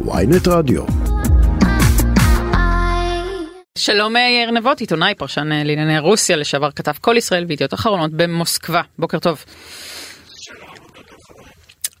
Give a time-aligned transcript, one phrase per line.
[0.00, 0.84] ויינט רדיו.
[3.78, 8.82] שלום יאיר נבות, עיתונאי, פרשן אה, לענייני רוסיה, לשעבר כתב כל ישראל וידיעות אחרונות במוסקבה.
[8.98, 9.44] בוקר טוב.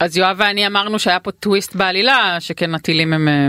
[0.00, 3.48] אז יואב ואני אמרנו שהיה פה טוויסט בעלילה, שכן הטילים הם אה,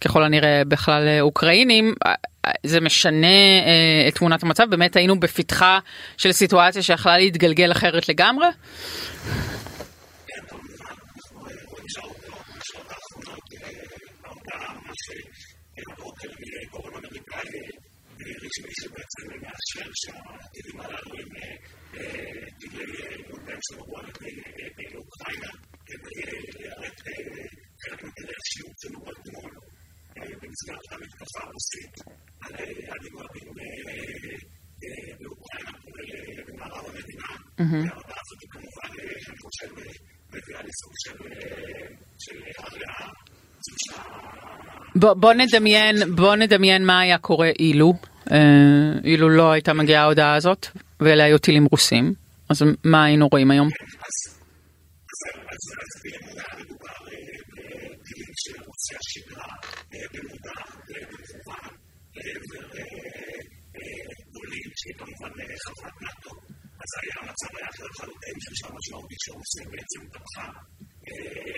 [0.00, 1.94] ככל הנראה בכלל אה, אוקראינים.
[2.66, 3.26] זה משנה
[4.08, 5.78] את תמונת המצב, באמת היינו בפתחה
[6.16, 8.46] של סיטואציה שיכלה להתגלגל אחרת לגמרי?
[18.44, 21.30] רשמי שבעצם מאפשר שהטילים הללו הם
[22.58, 22.84] טילי
[23.30, 25.52] מודל שנורו על ידי אוקראינה
[25.86, 26.16] כדי
[26.58, 26.94] להיערך
[27.82, 29.52] חלק מטילי השיעור שנורו אתמול
[30.42, 31.94] במסגרת המתקפה הרוסית
[32.42, 33.48] על יעדים רבים
[35.20, 37.30] באוקראינה, כולל במערב המדינה.
[37.58, 38.88] וההודעה הזאת היא כמובן,
[39.28, 39.70] אני חושב,
[40.32, 40.92] מביאה לסוג
[42.18, 43.10] של הרעה.
[44.96, 47.92] בוא נדמיין, בוא נדמיין מה היה קורה אילו.
[48.32, 48.38] אה,
[49.04, 50.66] אילו לא הייתה מגיעה ההודעה הזאת,
[51.00, 52.14] ואלה היו טילים רוסים,
[52.48, 53.68] אז מה היינו רואים היום?
[66.82, 70.46] אז היה המצב היה אחר לחלוטין, ששם משמעותית שרוסיה בעצם פתחה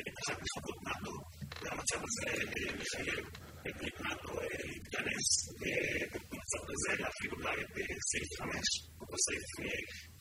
[0.08, 1.14] את אחת מחוות נאט"ו,
[1.62, 3.24] והמצב הזה מחייב
[3.68, 5.26] את ברית נאט"ו להתכנס
[5.60, 7.68] במצב הזה, להפעיל אולי את
[8.10, 8.48] סעיף 5,
[9.00, 9.48] אותו סעיף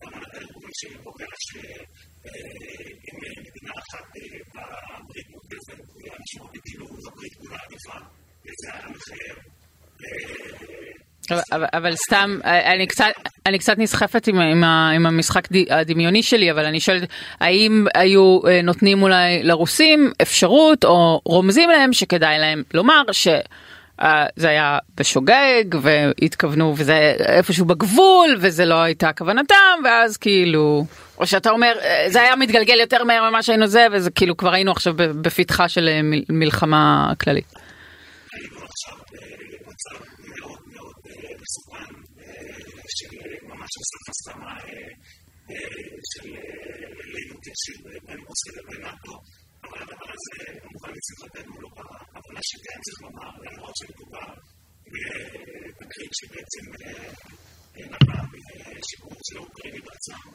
[0.04, 4.06] אמנת הארגון שקובע שאם מדינה אחת
[4.54, 5.80] בברית מותקפת,
[6.12, 7.98] המשמעותית כאילו הברית כולה עדיפה,
[8.44, 9.38] וזה היה מחייב
[11.74, 13.06] אבל סתם, אני קצת,
[13.48, 17.10] אני קצת נסחפת עם, עם, עם המשחק הדמיוני שלי, אבל אני שואלת,
[17.40, 25.64] האם היו נותנים אולי לרוסים אפשרות או רומזים להם שכדאי להם לומר שזה היה בשוגג
[25.82, 30.86] והתכוונו וזה איפשהו בגבול וזה לא הייתה כוונתם ואז כאילו,
[31.18, 31.74] או שאתה אומר
[32.08, 35.90] זה היה מתגלגל יותר מהר ממה שהיינו זה וזה כאילו כבר היינו עכשיו בפתחה של
[36.30, 37.54] מלחמה כללית.
[43.74, 44.54] של סוף הסכמה
[46.12, 46.30] של
[47.14, 47.78] לילות ישיר
[48.08, 49.16] בין רוסיה לבין נאט"ו,
[49.64, 54.30] אבל הדבר הזה כמובן לשמחתנו לא בהבנה שכן צריך לומר, למרות שמדובר
[54.92, 56.64] בתקרית שבעצם
[57.76, 58.24] נבעה
[58.80, 60.32] משיקום של האוקראינים בעצמם.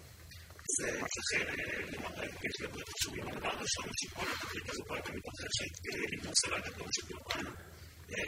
[0.76, 1.44] זה זכר
[1.92, 3.28] למראה יש לברית חשובים.
[3.28, 5.72] הדבר הראשון שכל התקרית הזו פה הייתה מתרחשת
[6.12, 7.50] עם מוסר הגדול של אוקראינה,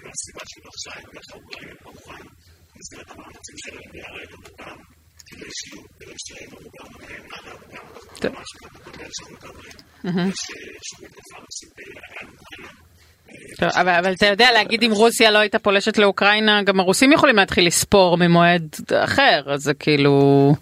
[0.04, 2.24] והסיבה שהתרחשה היא בגלל שהאוקראינים כמובן
[2.74, 4.76] במסגרת המאמצים שלהם להיהרג את אותם
[13.58, 17.66] טוב, אבל, אתה יודע להגיד אם רוסיה לא הייתה פולשת לאוקראינה גם הרוסים יכולים להתחיל
[17.66, 18.68] לספור ממועד
[19.04, 20.54] אחר אז זה כאילו.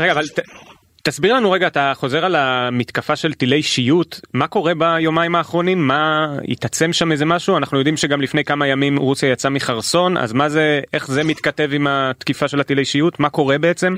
[0.00, 0.24] רגע, אבל
[1.02, 5.86] תסביר לנו רגע, אתה חוזר על המתקפה של טילי שיוט, מה קורה ביומיים האחרונים?
[5.86, 7.56] מה התעצם שם איזה משהו?
[7.56, 11.68] אנחנו יודעים שגם לפני כמה ימים רוסיה יצאה מחרסון, אז מה זה, איך זה מתכתב
[11.72, 13.20] עם התקיפה של הטילי שיוט?
[13.20, 13.96] מה קורה בעצם?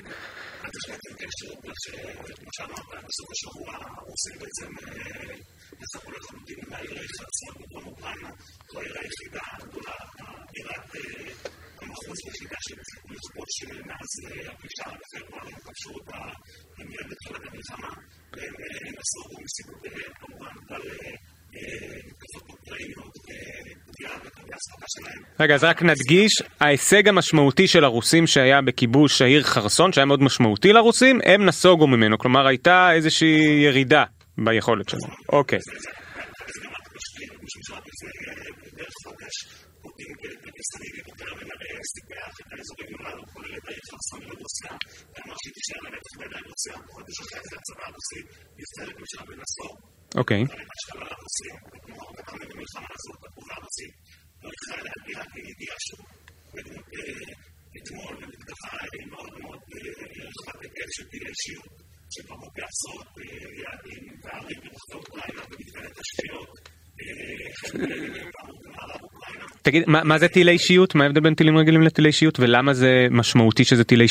[8.73, 9.40] שמאז
[15.87, 16.19] אותה
[16.79, 17.95] מיד בתחילת המלחמה
[18.33, 20.83] והם נסעו מסיבותיהם כמובן על
[22.07, 25.23] מתקפות אוקראיניות ופגיעה בקווי הספקה שלהם.
[25.41, 30.73] רגע אז רק נדגיש ההישג המשמעותי של הרוסים שהיה בכיבוש העיר חרסון שהיה מאוד משמעותי
[30.73, 34.05] לרוסים הם נסוגו ממנו כלומר הייתה איזושהי ירידה
[34.39, 35.13] ביכולת שלהם.
[35.33, 35.59] אוקיי.
[41.95, 44.73] סיפח את האזורים הללו, כולל את העיר חרסון לרוסיה,
[45.71, 48.21] תישאר לנצח בידי רוסיה, חודש אחרי זה הצבא הרוסי
[48.61, 49.23] יפתח משם.
[50.21, 50.43] אוקיי.
[55.35, 56.07] לידיעה שהוא
[56.55, 56.87] בדמות
[57.77, 58.77] אתמול במתקפה
[59.11, 59.61] מאוד מאוד
[60.27, 61.71] רחבת היקף של טילי שיעור,
[62.15, 63.09] שפרעו בעשרות
[63.63, 66.53] יעדים וערים ברחבי אוקראינה במתקני תשתיות.
[69.63, 70.95] תגיד, מה, זה טילי שיוט?
[70.95, 74.09] מה ההבדל בין טילים רגילים לטילי אישיות ולמה זה משמעותי שזה טילי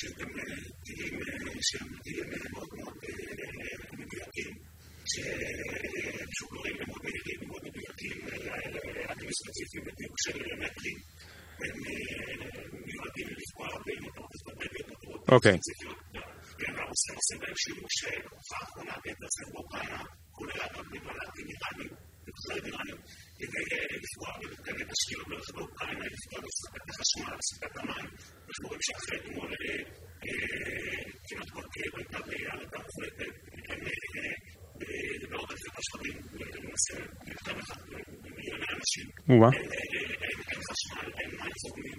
[0.00, 0.44] siempre me
[0.86, 2.36] tiene, siempre tiene,
[2.70, 3.12] como que
[3.98, 4.64] me dio tiempo.
[6.38, 8.16] Σοβαρή μεμονωμένη μεμονωμένη την
[9.10, 10.92] αντιμετωπίζει την εξέλιξη μέχρι
[11.58, 11.66] με
[12.86, 15.28] μια την λιχουάδα είναι το πρώτο παιδί το πρώτο.
[15.36, 15.56] Okay.
[24.92, 28.08] תשתיות ברחבי אוקראינה, לפגוע בספקת החשמל, בספקת המים,
[28.48, 29.48] אנחנו רואים שאחרי אתמול
[31.28, 33.34] כמעט כל כאב הייתה בהעלתה מוחלטת,
[35.30, 36.16] בעוד אלפי תושבים,
[36.54, 36.94] למעשה
[37.32, 37.52] יותר
[38.24, 41.98] ממיליוני אנשים, אין חשמל, אין מים זורמים,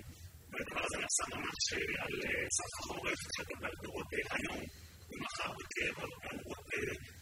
[0.51, 1.63] והדבר הזה נעשה ממש
[2.03, 2.13] על
[2.57, 4.61] סף החורף, התחלת בהגדרות היום,
[5.09, 5.95] ומחר בקרב,
[6.31, 6.65] אמורות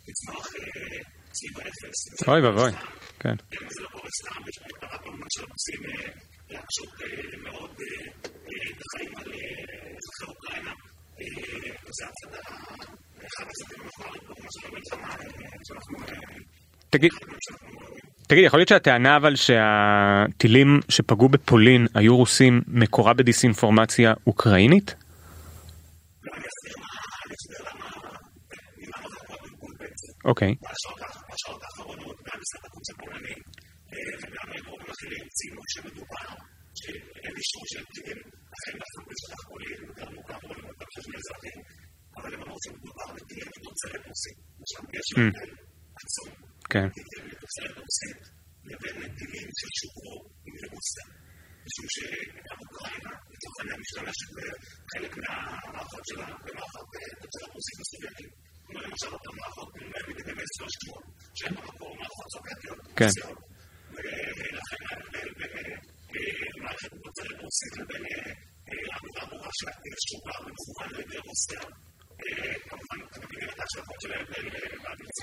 [0.08, 0.48] לצמוח
[1.34, 2.28] סביב האפס.
[2.28, 2.72] אוי ואבוי,
[3.20, 3.36] כן.
[3.76, 4.42] זה לא קורה סתם,
[5.30, 5.80] של רוצים
[6.50, 6.90] להקשות
[7.44, 7.72] מאוד
[8.80, 9.32] בחיים על
[9.98, 10.72] אזרחי אוקראינה.
[11.98, 12.40] זה הצד
[13.28, 15.16] אחד הצדדים המכוערים במובן של המלחמה
[15.68, 15.98] שאנחנו...
[16.90, 17.12] תגיד,
[18.28, 24.96] תגיד, יכול להיות שהטענה אבל שהטילים שפגעו בפולין היו רוסים מקורה בדיסאינפורמציה אוקראינית?
[30.26, 30.56] אוקיי.
[30.62, 33.34] בשעות האחרונות, גם משרד החוץ הפולני
[34.22, 36.30] וגם גורמים אחרים ציינו שמדובר
[36.80, 38.20] שאין אישור של טילים
[38.56, 41.60] אכן נפלו בשטח פולין, גם מוכר פולין, גם חשמל אזרחים,
[42.18, 44.38] אבל הם אמרו שמדובר בטילים מתוצרת רוסית.
[44.64, 45.52] עכשיו יש הבדל
[46.02, 46.30] עצום.
[46.72, 46.88] כן.
[46.98, 48.20] טילים מתוצרת רוסית
[48.70, 50.18] לבין טילים ששוחררו
[50.54, 51.06] מרוסיה.
[51.66, 56.88] משום שגם אוקראינה, לצורך העניין, משתמשת בחלק מהמערכות שלה במערכות
[57.22, 58.32] תוצרת רוסית וסובייטית.
[58.70, 59.70] למשל אותן מערכות
[60.08, 60.66] מגדלי S300,
[61.38, 62.80] שהן במקור מערכות סובייטיות.
[63.00, 63.12] כן.
[64.38, 68.04] ולכן ההבדל בין מערכת תוצרת רוסית לבין
[69.22, 71.62] הברורה של הטיל שוחרר ומכוון על ידי רוסיה.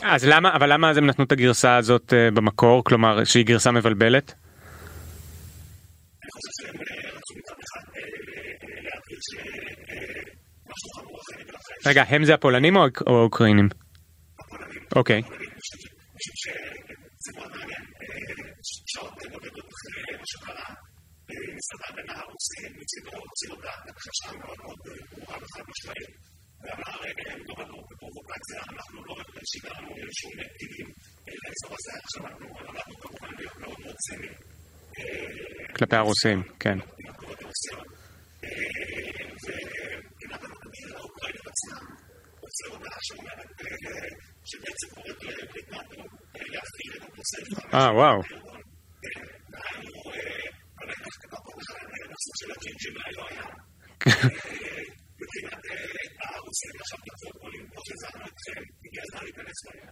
[0.04, 3.70] אז למה, אבל למה אז הם נתנו את הגרסה הזאת אה, במקור, כלומר שהיא גרסה
[3.70, 4.32] מבלבלת?
[4.32, 6.76] אני חושב שהם
[7.16, 7.84] רצו מצד אחד
[8.86, 13.68] להבהיר שמשהו חמור אחר ולכן רגע, הם זה הפולנים או או האוקראינים?
[13.68, 15.20] הפולנים אוקיי.
[15.20, 15.36] משום
[17.36, 17.84] מאוד מעניין,
[18.92, 20.68] שעות בודדות אחרי שקרה,
[21.58, 24.78] מסתבר בין הרוסי, מצידו הוציא הודעה, הכחשה מאוד מאוד
[25.10, 26.12] ברורה וחד משמעית,
[26.62, 26.96] ואמר,
[27.60, 29.88] רק בפרובוקציה, אנחנו לא רק שיגרנו
[30.20, 30.88] שום טילים
[31.44, 34.34] לאזור הזה, עכשיו אנחנו למדנו כמובן להיות מאוד מאוד ציניים.
[35.76, 36.78] כלפי הרוסים, כן.
[39.42, 41.84] וכמעט המקביל האוקראינית עצמם,
[42.40, 43.46] הוציא הודעה שאומרת
[44.50, 45.22] שבעצם קוראת
[45.72, 46.02] נאט"ו
[46.34, 48.20] להפעיל את הנושא אה, וואו.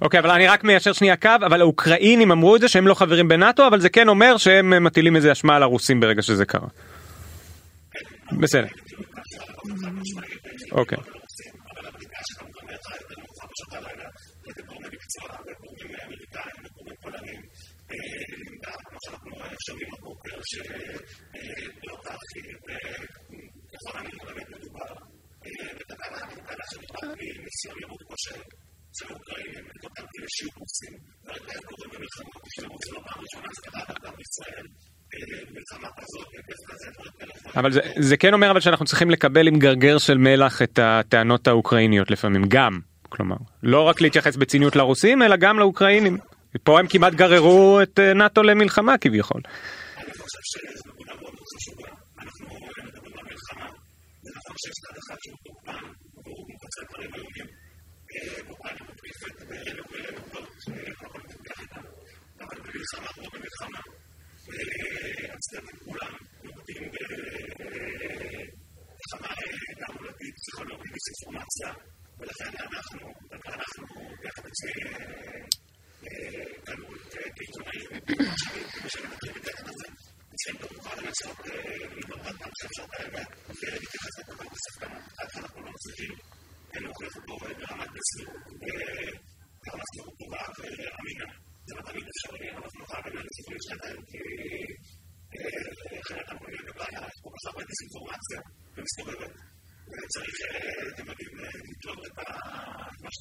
[0.02, 3.28] אוקיי, אבל אני רק מיישר שנייה קו, אבל האוקראינים אמרו את זה שהם לא חברים
[3.28, 6.68] בנאטו, אבל זה כן אומר שהם מטילים איזה אשמה על הרוסים ברגע שזה קרה.
[8.40, 8.66] בסדר.
[10.72, 10.98] אוקיי.
[10.98, 14.08] אבל הבדיקה שלנו גם יצאה יותר מאוחר בשעות הלילה,
[15.14, 17.42] מקצוע וגורמים אמריקאים וגורמים פולנים,
[18.40, 19.30] לימדה, כמו שאנחנו
[19.66, 22.56] שומעים הבוקר, שלא תרחיב,
[23.72, 24.92] ככל הנראה באמת מדובר
[25.78, 28.40] בתקלה, בתקלה שנובעת מניסיון ימות כושל
[28.96, 30.28] של האוקראינים, את אותם כאלה
[31.24, 34.66] ורגע היה קורה במלחמות, זה לא פעם ראשונה, זה קרה גם בישראל.
[37.56, 41.48] אבל זה, זה כן אומר אבל שאנחנו צריכים לקבל עם גרגר של מלח את הטענות
[41.48, 42.93] האוקראיניות לפעמים, גם.
[43.08, 46.18] כלומר, לא רק להתייחס בציניות לרוסים, אלא גם לאוקראינים.
[46.62, 49.40] פה הם כמעט גררו את אה, נאטו למלחמה כביכול.
[65.46, 65.83] אני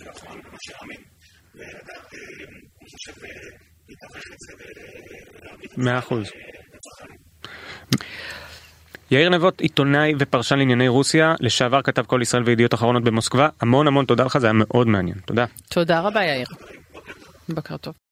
[0.05, 1.01] מה שנכון ומה שאמין,
[1.55, 3.12] ולדעת, אני חושב,
[3.89, 6.27] לתווך את זה ולהביא את זה מאה אחוז.
[6.27, 7.17] לצרכנים.
[9.12, 14.05] יאיר נבות, עיתונאי ופרשן לענייני רוסיה, לשעבר כתב כל ישראל וידיעות אחרונות במוסקבה, המון המון
[14.05, 15.45] תודה לך, זה היה מאוד מעניין, תודה.
[15.69, 16.48] תודה רבה יאיר.
[17.50, 17.93] בוקר טוב.